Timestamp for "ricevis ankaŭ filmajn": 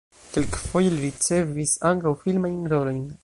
1.03-2.59